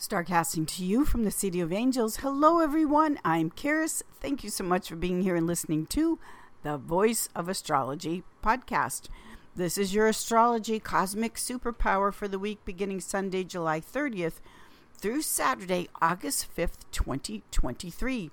[0.00, 2.16] Starcasting to you from the City of Angels.
[2.16, 3.18] Hello, everyone.
[3.22, 4.02] I'm Karis.
[4.18, 6.18] Thank you so much for being here and listening to
[6.62, 9.08] the Voice of Astrology podcast.
[9.54, 14.40] This is your astrology cosmic superpower for the week beginning Sunday, July 30th
[14.94, 18.30] through Saturday, August 5th, 2023.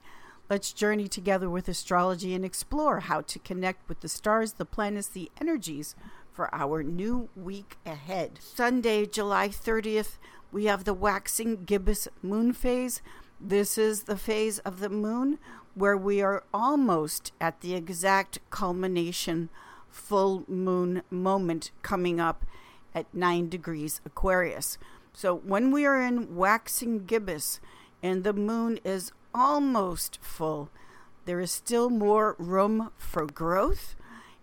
[0.49, 5.09] Let's journey together with astrology and explore how to connect with the stars, the planets,
[5.09, 5.95] the energies
[6.31, 8.39] for our new week ahead.
[8.39, 10.17] Sunday, July 30th
[10.51, 13.01] we have the waxing gibbous moon phase.
[13.39, 15.37] This is the phase of the moon
[15.75, 19.49] where we are almost at the exact culmination
[19.89, 22.45] full moon moment coming up
[22.95, 24.77] at 9 degrees Aquarius.
[25.13, 27.59] So when we are in waxing gibbous
[28.01, 30.69] and the moon is almost full,
[31.25, 33.95] there is still more room for growth.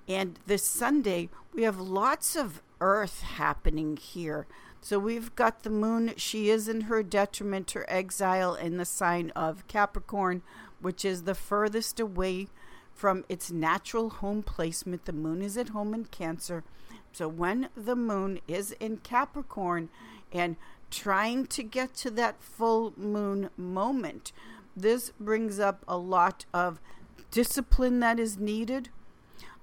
[0.07, 4.47] And this Sunday, we have lots of earth happening here.
[4.85, 6.13] So we've got the moon.
[6.19, 10.43] She is in her detriment, her exile in the sign of Capricorn,
[10.79, 12.49] which is the furthest away
[12.93, 15.07] from its natural home placement.
[15.07, 16.65] The moon is at home in Cancer.
[17.13, 19.89] So when the moon is in Capricorn
[20.31, 20.57] and
[20.91, 24.33] trying to get to that full moon moment,
[24.77, 26.79] this brings up a lot of
[27.31, 28.91] discipline that is needed,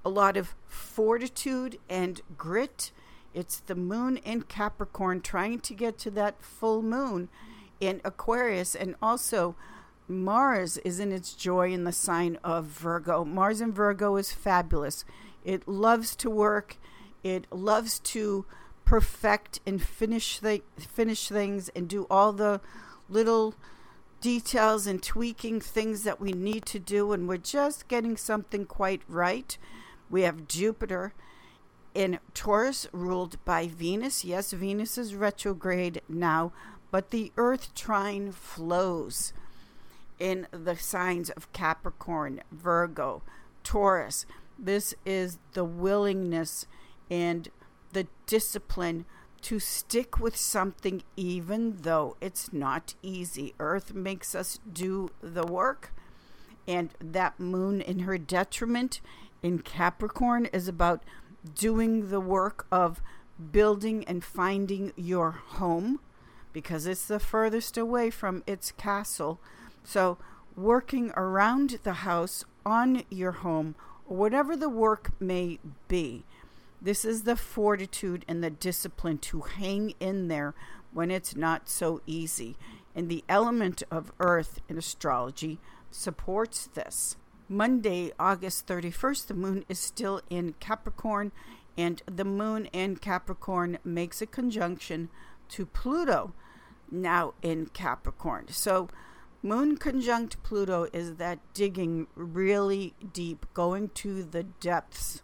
[0.04, 2.92] a lot of fortitude and grit
[3.34, 7.30] it's the moon in Capricorn trying to get to that full moon
[7.80, 8.76] in Aquarius.
[8.76, 9.56] And also,
[10.08, 13.24] Mars is in its joy in the sign of Virgo.
[13.24, 15.06] Mars in Virgo is fabulous.
[15.44, 16.78] It loves to work,
[17.24, 18.46] it loves to
[18.86, 22.60] perfect and finish, the, finish things and do all the
[23.10, 23.56] little
[24.20, 27.14] details and tweaking things that we need to do.
[27.14, 29.58] And we're just getting something quite right.
[30.10, 31.14] We have Jupiter
[31.94, 34.24] in Taurus, ruled by Venus.
[34.24, 36.52] Yes, Venus is retrograde now,
[36.90, 39.34] but the Earth trine flows
[40.20, 43.22] in the signs of Capricorn, Virgo,
[43.64, 44.26] Taurus.
[44.58, 46.68] This is the willingness
[47.10, 47.50] and
[47.94, 49.06] the discipline
[49.42, 53.56] to stick with something even though it's not easy.
[53.60, 55.92] Earth makes us do the work,
[56.68, 59.02] and that moon in her detriment
[59.42, 61.04] in Capricorn is about
[61.56, 63.02] doing the work of
[63.52, 66.00] building and finding your home
[66.54, 69.40] because it's the furthest away from its castle.
[69.84, 70.18] So,
[70.56, 73.76] working around the house on your home,
[74.06, 76.24] or whatever the work may be,
[76.82, 80.54] this is the fortitude and the discipline to hang in there
[80.92, 82.58] when it's not so easy.
[82.96, 85.60] And the element of earth in astrology
[85.90, 87.16] supports this.
[87.52, 91.34] Monday, August 31st, the moon is still in Capricorn,
[91.78, 95.10] and the moon in Capricorn makes a conjunction
[95.50, 96.34] to Pluto,
[96.90, 98.46] now in Capricorn.
[98.48, 98.88] So,
[99.44, 105.22] moon conjunct Pluto is that digging really deep, going to the depths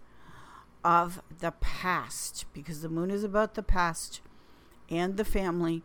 [0.83, 4.19] of the past, because the moon is about the past
[4.89, 5.81] and the family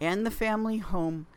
[0.00, 1.28] and the family home,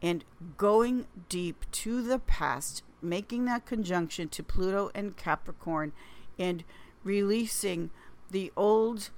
[0.00, 0.24] and
[0.56, 5.92] going deep to the past making that conjunction to Pluto and Capricorn
[6.38, 6.64] and
[7.04, 7.90] releasing
[8.30, 9.10] the old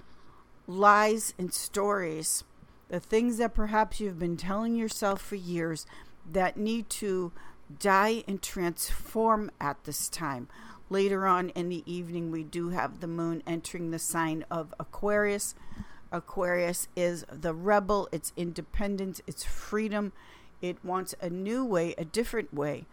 [0.66, 2.44] lies and stories,
[2.88, 5.86] the things that perhaps you've been telling yourself for years
[6.30, 7.32] that need to
[7.78, 10.48] die and transform at this time.
[10.90, 15.54] Later on in the evening, we do have the moon entering the sign of Aquarius.
[16.10, 20.12] Aquarius is the rebel, it's independence, it's freedom.
[20.62, 22.86] It wants a new way, a different way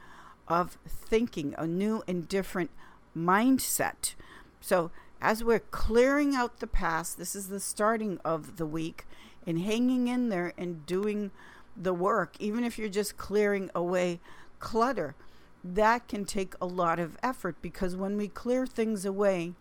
[0.48, 2.72] of thinking, a new and different
[3.18, 4.14] mindset.
[4.62, 4.92] So,
[5.22, 9.06] as we're clearing out the past, this is the starting of the week,
[9.48, 11.32] and hanging in there and doing
[11.76, 14.20] the work, even if you're just clearing away
[14.60, 15.16] clutter,
[15.64, 19.54] that can take a lot of effort because when we clear things away,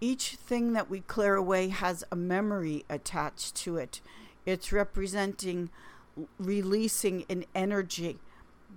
[0.00, 4.00] each thing that we clear away has a memory attached to it.
[4.46, 5.70] It's representing
[6.38, 8.18] releasing an energy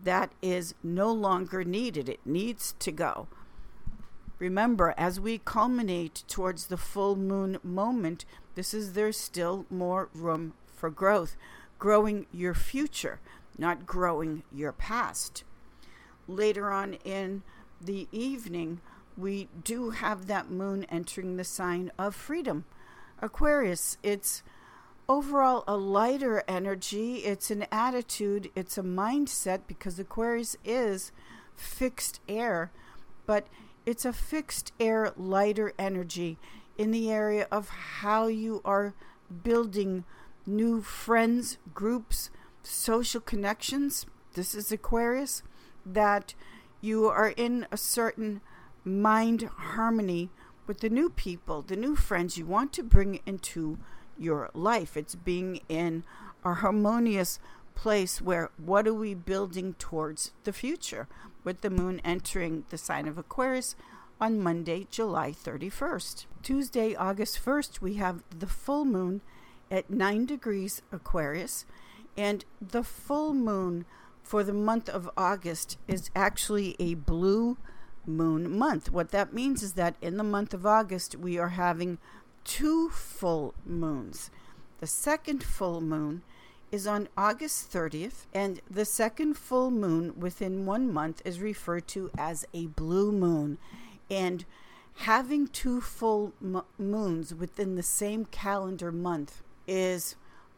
[0.04, 2.10] that is no longer needed.
[2.10, 3.28] It needs to go.
[4.40, 10.54] Remember, as we culminate towards the full moon moment, this is there's still more room
[10.76, 11.36] for growth,
[11.80, 13.20] growing your future,
[13.58, 15.44] not growing your past.
[16.28, 17.42] Later on in
[17.82, 18.80] the evening,
[19.18, 22.66] we do have that moon entering the sign of freedom.
[23.20, 24.44] Aquarius, it's
[25.10, 27.18] overall a lighter energy.
[27.18, 31.12] It's an attitude, it's a mindset because Aquarius is
[31.56, 32.72] fixed air,
[33.26, 33.48] but
[33.86, 36.38] it's a fixed air, lighter energy
[36.78, 38.94] in the area of how you are
[39.44, 40.04] building
[40.46, 42.30] new friends, groups,
[42.64, 44.06] social connections.
[44.34, 45.42] This is Aquarius,
[45.86, 46.34] that
[46.82, 48.42] you are in a certain
[48.84, 50.30] mind harmony
[50.68, 53.78] with the new people, the new friends you want to bring into
[54.20, 54.98] your life.
[54.98, 56.04] It's being in
[56.44, 57.40] a harmonious
[57.76, 61.08] place where what are we building towards the future
[61.44, 63.76] with the moon entering the sign of Aquarius
[64.20, 66.26] on Monday, July 31st.
[66.42, 69.22] Tuesday, August 1st, we have the full moon
[69.70, 71.66] at 9 degrees Aquarius,
[72.18, 73.86] and the full moon
[74.24, 77.58] for the month of August is actually a blue
[78.06, 78.92] moon month.
[78.92, 81.98] What that means is that in the month of August, we are having
[82.48, 84.32] two full moons.
[84.80, 86.24] The second full moon
[86.72, 92.10] is on August 30th, and the second full moon within one month is referred to
[92.18, 93.58] as a blue moon.
[94.10, 94.46] And
[94.96, 96.34] having two full
[96.78, 100.16] moons within the same calendar month is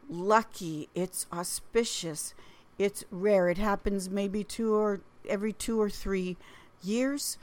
[0.08, 2.34] lucky, it's auspicious,
[2.78, 3.48] it's rare.
[3.48, 6.36] It happens maybe two or every two or three
[6.82, 7.36] years.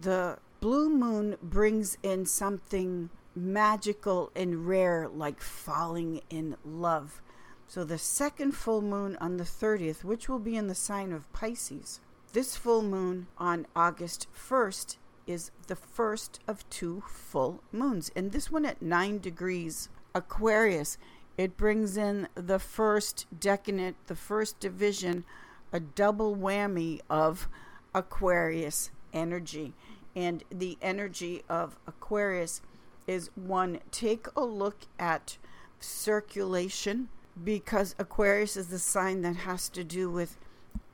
[0.00, 7.20] The blue moon brings in something magical and rare, like falling in love.
[7.66, 11.30] So, the second full moon on the 30th, which will be in the sign of
[11.32, 12.00] Pisces,
[12.32, 14.96] this full moon on August 1st
[15.26, 18.10] is the first of two full moons.
[18.16, 20.98] And this one at 9 degrees Aquarius,
[21.36, 25.24] it brings in the first decanate, the first division,
[25.72, 27.48] a double whammy of
[27.94, 29.74] Aquarius energy.
[30.16, 32.62] And the energy of Aquarius
[33.08, 35.38] is one, take a look at
[35.80, 37.08] circulation
[37.42, 40.36] because Aquarius is the sign that has to do with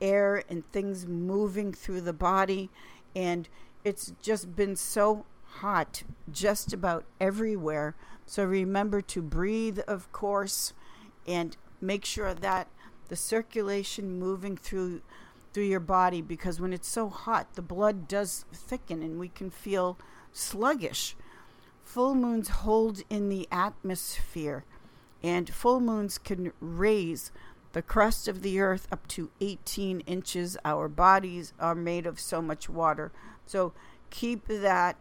[0.01, 2.69] air and things moving through the body.
[3.15, 3.49] And
[3.83, 7.95] it's just been so hot just about everywhere.
[8.25, 10.73] So remember to breathe, of course,
[11.27, 12.67] and make sure that
[13.09, 15.01] the circulation moving through
[15.53, 19.49] through your body because when it's so hot, the blood does thicken and we can
[19.49, 19.97] feel
[20.33, 21.15] sluggish.
[21.85, 24.65] Full moons hold in the atmosphere,
[25.23, 27.31] and full moons can raise
[27.71, 30.57] the crust of the earth up to 18 inches.
[30.65, 33.13] Our bodies are made of so much water.
[33.45, 33.71] So
[34.09, 34.97] keep that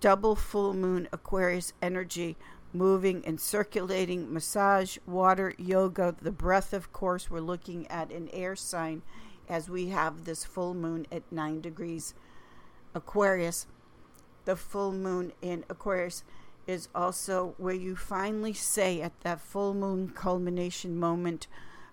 [0.00, 2.36] double full moon Aquarius energy
[2.72, 7.30] moving and circulating, massage, water, yoga, the breath, of course.
[7.30, 9.02] We're looking at an air sign
[9.48, 12.14] as we have this full moon at 9 degrees
[12.94, 13.66] Aquarius.
[14.44, 16.22] The full moon in Aquarius
[16.66, 21.46] is also where you finally say at that full moon culmination moment,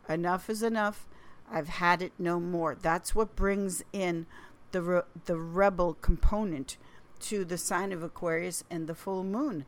[0.07, 1.07] enough is enough.
[1.51, 2.75] I've had it no more.
[2.81, 4.25] That's what brings in
[4.71, 6.77] the re- the rebel component
[7.21, 9.65] to the sign of Aquarius and the full moon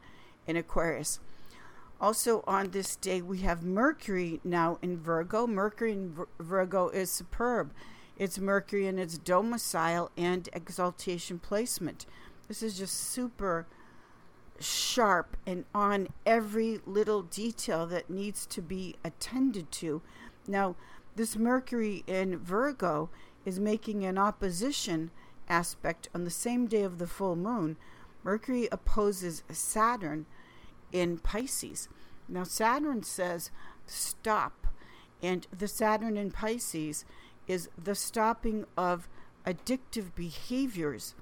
[0.47, 1.19] in Aquarius.
[2.01, 5.47] Also, on this day, we have Mercury now in Virgo.
[5.47, 7.71] Mercury in Virgo is superb.
[8.17, 12.05] It's Mercury in its domicile and exaltation placement.
[12.47, 13.65] This is just super
[14.59, 20.01] sharp and on every little detail that needs to be attended to.
[20.47, 20.75] Now,
[21.15, 23.09] this Mercury in Virgo
[23.45, 25.11] is making an opposition
[25.49, 27.77] aspect on the same day of the full moon.
[28.23, 30.25] Mercury opposes Saturn
[30.91, 31.89] in Pisces.
[32.27, 33.51] Now, Saturn says
[33.85, 34.67] stop,
[35.21, 37.05] and the Saturn in Pisces
[37.47, 39.09] is the stopping of
[39.45, 41.15] addictive behaviors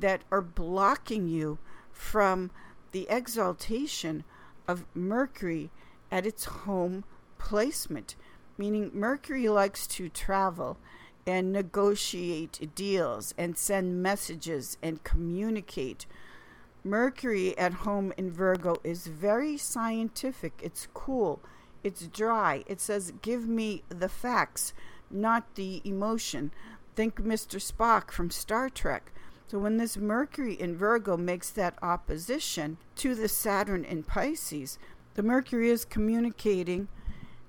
[0.00, 1.58] that are blocking you
[1.90, 2.50] from
[2.92, 4.24] the exaltation
[4.66, 5.70] of Mercury
[6.10, 7.04] at its home
[7.38, 8.16] placement,
[8.56, 10.78] meaning Mercury likes to travel
[11.26, 16.06] and negotiate deals and send messages and communicate.
[16.82, 20.60] Mercury at home in Virgo is very scientific.
[20.62, 21.40] It's cool.
[21.84, 22.64] It's dry.
[22.66, 24.72] It says, Give me the facts,
[25.10, 26.50] not the emotion.
[26.96, 27.60] Think Mr.
[27.60, 29.12] Spock from Star Trek.
[29.50, 34.78] So when this Mercury in Virgo makes that opposition to the Saturn in Pisces,
[35.14, 36.88] the Mercury is communicating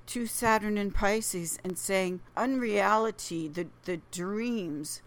[0.05, 5.01] to Saturn in Pisces and saying, unreality, the, the dreams,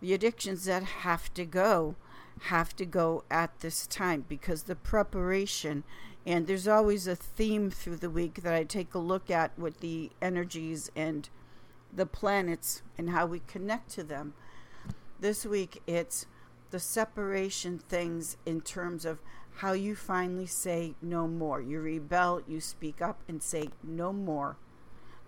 [0.00, 1.94] the addictions that have to go,
[2.40, 5.84] have to go at this time because the preparation,
[6.26, 9.78] and there's always a theme through the week that I take a look at with
[9.78, 11.28] the energies and
[11.92, 14.34] the planets and how we connect to them.
[15.20, 16.26] This week it's
[16.72, 19.20] the separation things in terms of
[19.56, 21.60] how you finally say no more.
[21.60, 24.56] You rebel, you speak up and say no more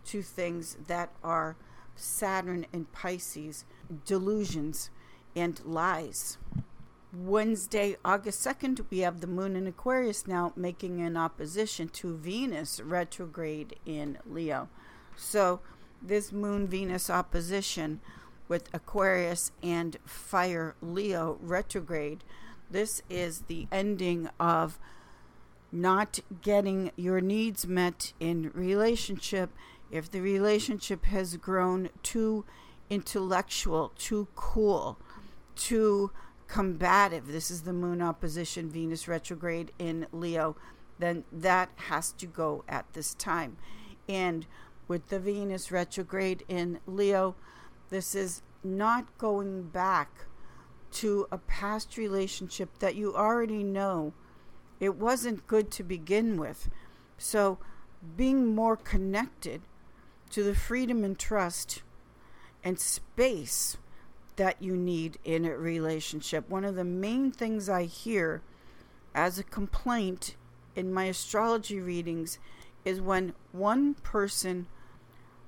[0.07, 1.57] to things that are
[1.95, 3.65] Saturn and Pisces
[4.05, 4.91] delusions
[5.37, 6.39] and lies.
[7.13, 12.81] Wednesday, August 2nd, we have the moon in Aquarius now making an opposition to Venus
[12.81, 14.69] retrograde in Leo.
[15.15, 15.61] So
[16.03, 18.01] this Moon Venus opposition
[18.49, 22.25] with Aquarius and Fire Leo retrograde.
[22.71, 24.79] This is the ending of
[25.73, 29.51] not getting your needs met in relationship
[29.91, 32.45] if the relationship has grown too
[32.91, 34.99] intellectual, too cool,
[35.57, 36.11] too
[36.49, 37.29] combative.
[37.29, 40.57] This is the moon opposition Venus retrograde in Leo.
[40.99, 43.57] Then that has to go at this time.
[44.09, 44.47] And
[44.87, 47.35] with the Venus retrograde in Leo,
[47.91, 50.27] this is not going back
[50.93, 54.13] to a past relationship that you already know
[54.81, 56.69] it wasn't good to begin with.
[57.19, 57.59] So,
[58.17, 59.63] being more connected
[60.31, 61.83] to the freedom and trust
[62.63, 63.79] and space
[64.37, 66.49] that you need in a relationship.
[66.49, 68.43] One of the main things I hear
[69.15, 70.35] as a complaint
[70.75, 72.39] in my astrology readings
[72.85, 74.67] is when one person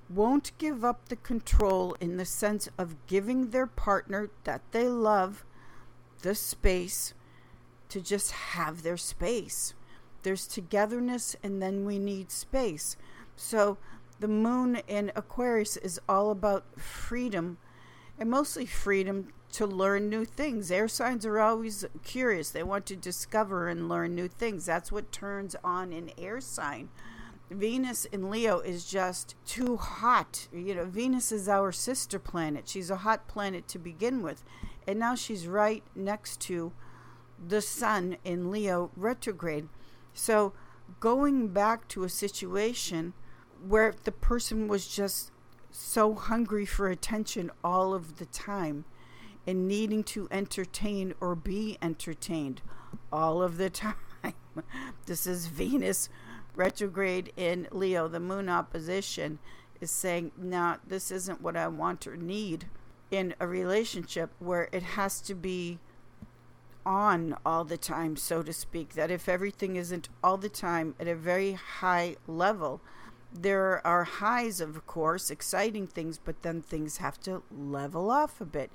[0.08, 5.44] won't give up the control in the sense of giving their partner that they love
[6.22, 7.14] the space
[7.88, 9.74] to just have their space.
[10.22, 12.96] There's togetherness, and then we need space.
[13.36, 13.78] So,
[14.18, 17.58] the moon in Aquarius is all about freedom,
[18.18, 20.70] and mostly freedom to learn new things.
[20.70, 24.66] Air signs are always curious, they want to discover and learn new things.
[24.66, 26.88] That's what turns on an air sign.
[27.50, 30.48] Venus in Leo is just too hot.
[30.52, 32.68] You know, Venus is our sister planet.
[32.68, 34.42] She's a hot planet to begin with.
[34.86, 36.72] And now she's right next to
[37.44, 39.68] the sun in Leo retrograde.
[40.12, 40.54] So
[40.98, 43.12] going back to a situation
[43.66, 45.30] where the person was just
[45.70, 48.84] so hungry for attention all of the time
[49.46, 52.62] and needing to entertain or be entertained
[53.12, 53.94] all of the time.
[55.06, 56.08] this is Venus
[56.56, 59.38] retrograde in Leo, the moon opposition,
[59.80, 62.66] is saying, no, this isn't what I want or need
[63.10, 65.78] in a relationship where it has to be
[66.84, 68.94] on all the time, so to speak.
[68.94, 72.80] That if everything isn't all the time at a very high level,
[73.32, 78.46] there are highs, of course, exciting things, but then things have to level off a
[78.46, 78.70] bit.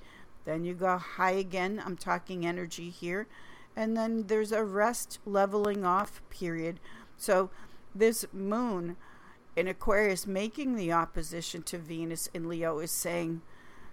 [0.45, 1.81] Then you go high again.
[1.83, 3.27] I'm talking energy here.
[3.75, 6.79] And then there's a rest leveling off period.
[7.17, 7.49] So
[7.93, 8.95] this moon
[9.55, 13.41] in Aquarius making the opposition to Venus in Leo is saying,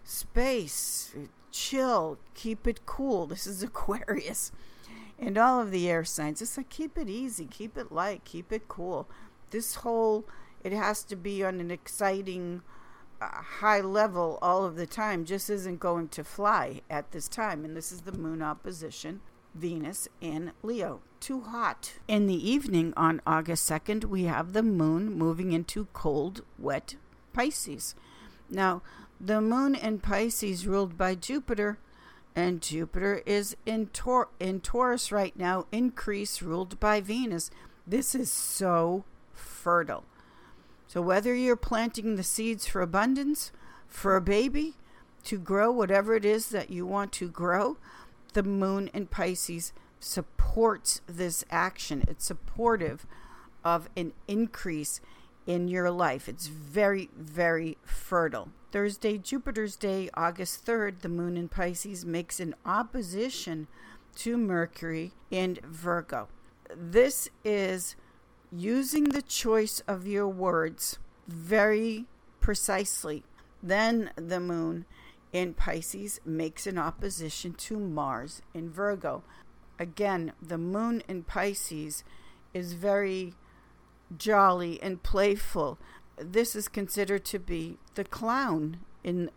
[0.05, 1.15] space,
[1.51, 3.27] chill, keep it cool.
[3.27, 4.53] This is Aquarius.
[5.19, 8.53] And all of the air signs, it's like keep it easy, keep it light, keep
[8.53, 9.09] it cool.
[9.51, 10.25] This whole,
[10.63, 12.63] it has to be on an exciting,
[13.21, 17.65] uh, high level all of the time, just isn't going to fly at this time.
[17.65, 19.21] And this is the moon opposition
[19.55, 21.01] Venus in Leo.
[21.21, 21.95] Too hot.
[22.07, 26.97] In the evening on August 2nd, we have the moon moving into cold, wet
[27.33, 27.95] Pisces.
[28.49, 28.83] Now,
[29.21, 31.79] the moon in Pisces ruled by Jupiter,
[32.37, 37.51] and Jupiter is in, Tor- in Taurus right now, increase ruled by Venus.
[37.87, 40.05] This is so fertile.
[40.87, 43.53] So, whether you're planting the seeds for abundance,
[43.87, 44.75] for a baby,
[45.25, 47.77] to grow whatever it is that you want to grow,
[48.33, 52.05] the moon in Pisces supports this action.
[52.09, 53.07] It's supportive
[53.65, 55.01] of an increase
[55.47, 56.29] in your life.
[56.29, 58.51] It's very, very fertile.
[58.71, 63.67] Thursday, Jupiter's Day, August 3rd, the moon in Pisces makes an opposition
[64.17, 66.29] to Mercury in Virgo.
[66.77, 67.97] This is
[68.53, 72.07] using the choice of your words very
[72.41, 73.25] precisely.
[73.63, 74.85] Then the moon
[75.33, 79.23] in Pisces makes an opposition to Mars in Virgo.
[79.79, 82.05] Again, the moon in Pisces
[82.55, 83.35] is very
[84.17, 85.79] jolly and playful.
[86.17, 89.31] This is considered to be the clown in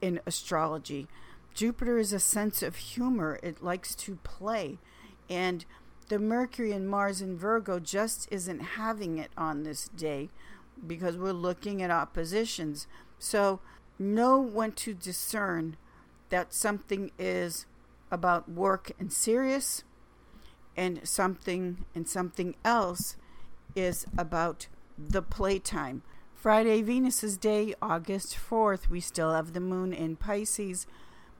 [0.00, 1.08] in astrology.
[1.54, 3.40] Jupiter is a sense of humor.
[3.42, 4.78] It likes to play.
[5.28, 5.64] And
[6.08, 10.30] the Mercury and Mars in Virgo just isn't having it on this day
[10.86, 12.86] because we're looking at oppositions.
[13.18, 13.60] So
[13.98, 15.76] know when to discern
[16.30, 17.66] that something is
[18.10, 19.84] about work and serious
[20.76, 23.16] and something and something else
[23.74, 26.02] is about the playtime.
[26.34, 30.86] Friday, Venus's day, August 4th, we still have the moon in Pisces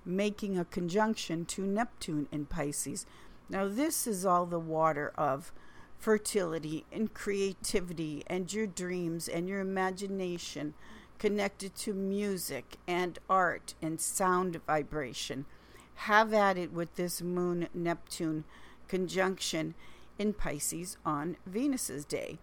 [0.04, 3.06] making a conjunction to Neptune in Pisces.
[3.48, 5.52] Now, this is all the water of
[5.98, 10.74] fertility and creativity and your dreams and your imagination
[11.18, 15.44] connected to music and art and sound vibration.
[15.94, 18.44] Have at it with this Moon Neptune
[18.86, 19.74] conjunction
[20.18, 22.38] in Pisces on Venus's day.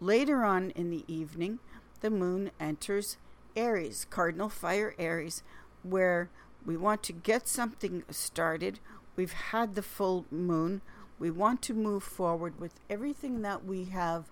[0.00, 1.58] Later on in the evening,
[2.00, 3.16] the moon enters
[3.56, 5.42] Aries, cardinal fire Aries,
[5.82, 6.30] where
[6.64, 8.78] we want to get something started.
[9.16, 10.82] We've had the full moon.
[11.18, 14.30] We want to move forward with everything that we have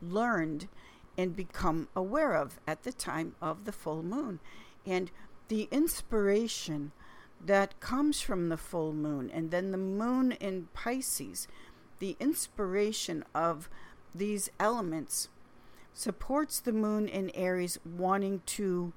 [0.00, 0.68] learned
[1.16, 4.40] and become aware of at the time of the full moon.
[4.86, 5.10] And
[5.48, 6.92] the inspiration
[7.44, 11.48] that comes from the full moon and then the moon in Pisces,
[11.98, 13.68] the inspiration of
[14.14, 15.28] these elements
[15.92, 18.92] supports the moon in Aries wanting to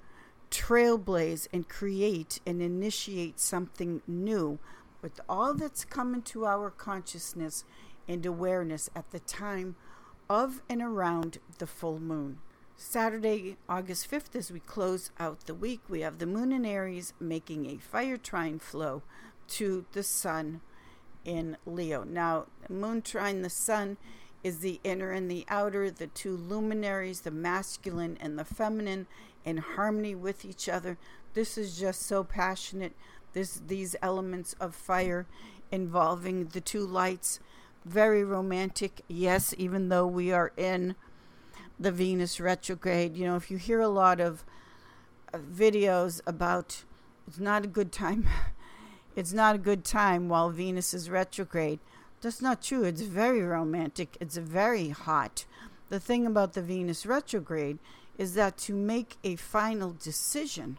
[0.52, 4.60] trailblaze and create and initiate something new
[5.02, 7.64] with all that's come into our consciousness
[8.08, 9.76] and awareness at the time
[10.30, 12.40] of and around the full moon.
[12.78, 17.14] Saturday, August 5th, as we close out the week, we have the moon in Aries
[17.20, 19.02] making a fire trine flow
[19.48, 20.62] to the sun
[21.24, 22.04] in Leo.
[22.04, 23.98] Now, moon trine the sun
[24.44, 29.08] is the inner and the outer, the two luminaries, the masculine and the feminine,
[29.44, 30.98] in harmony with each other.
[31.34, 32.94] This is just so passionate.
[33.34, 35.26] This these elements of fire
[35.72, 37.40] involving the two lights,
[37.86, 39.02] very romantic.
[39.08, 40.96] Yes, even though we are in
[41.80, 43.16] the Venus retrograde.
[43.16, 44.44] You know, if you hear a lot of
[45.34, 46.84] uh, videos about
[47.28, 48.28] it's not a good time,
[49.16, 51.80] it's not a good time while Venus is retrograde.
[52.22, 52.84] That's not true.
[52.84, 54.18] It's very romantic.
[54.20, 55.46] It's very hot.
[55.90, 57.78] The thing about the Venus retrograde
[58.18, 60.78] is that to make a final decision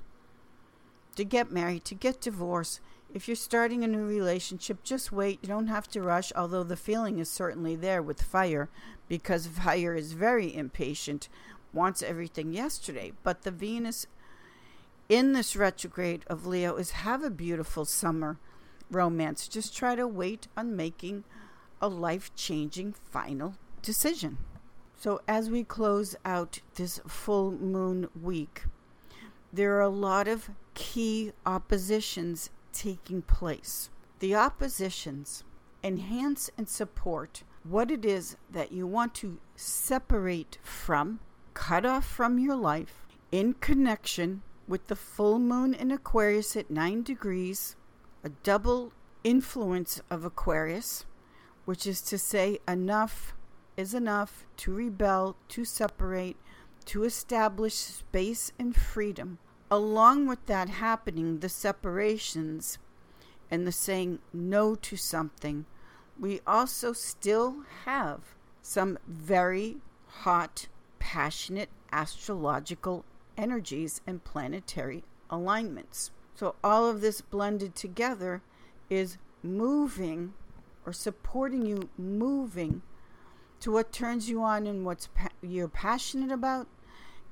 [1.14, 2.80] to get married, to get divorced,
[3.14, 5.38] if you're starting a new relationship, just wait.
[5.42, 8.68] You don't have to rush, although the feeling is certainly there with fire
[9.08, 11.28] because fire is very impatient,
[11.72, 13.12] wants everything yesterday.
[13.22, 14.06] But the Venus
[15.08, 18.38] in this retrograde of Leo is have a beautiful summer
[18.90, 19.48] romance.
[19.48, 21.24] Just try to wait on making
[21.80, 24.38] a life changing final decision.
[24.98, 28.64] So, as we close out this full moon week,
[29.52, 33.90] there are a lot of key oppositions taking place.
[34.18, 35.44] The oppositions
[35.82, 41.20] enhance and support what it is that you want to separate from,
[41.54, 47.02] cut off from your life in connection with the full moon in Aquarius at 9
[47.02, 47.76] degrees,
[48.22, 48.92] a double
[49.24, 51.06] influence of Aquarius,
[51.64, 53.34] which is to say, enough
[53.76, 56.36] is enough to rebel, to separate,
[56.86, 59.38] to establish space and freedom.
[59.70, 62.78] Along with that happening, the separations
[63.50, 65.66] and the saying no to something
[66.18, 68.20] we also still have
[68.62, 73.04] some very hot, passionate astrological
[73.36, 76.10] energies and planetary alignments.
[76.34, 78.42] So, all of this blended together
[78.90, 80.34] is moving
[80.84, 82.82] or supporting you moving
[83.60, 86.66] to what turns you on and what pa- you're passionate about,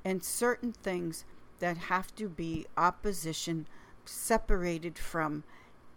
[0.03, 1.25] and certain things
[1.59, 3.67] that have to be opposition
[4.05, 5.43] separated from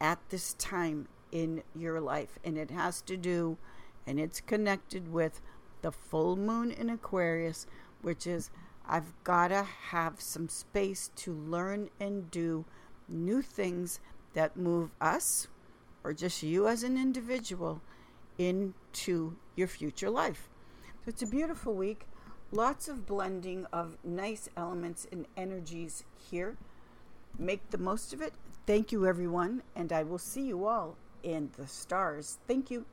[0.01, 2.38] at this time in your life.
[2.44, 3.59] And it has to do,
[4.07, 5.40] and it's connected with
[5.83, 7.66] the full moon in Aquarius,
[8.03, 8.51] which is
[8.87, 12.64] I've got to have some space to learn and do
[13.09, 14.01] new things
[14.35, 15.49] that move us
[16.05, 17.83] or just you as an individual
[18.38, 20.49] into your future life.
[21.05, 22.07] So it's a beautiful week.
[22.50, 26.56] Lots of blending of nice elements and energies here.
[27.38, 28.32] Make the most of it.
[28.66, 32.38] Thank you, everyone, and I will see you all in the stars.
[32.46, 32.87] Thank you.